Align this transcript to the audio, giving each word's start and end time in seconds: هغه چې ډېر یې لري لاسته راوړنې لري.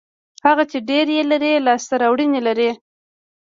هغه 0.47 0.63
چې 0.71 0.77
ډېر 0.89 1.05
یې 1.15 1.23
لري 1.31 1.51
لاسته 1.67 1.93
راوړنې 2.01 2.41
لري. 2.47 2.71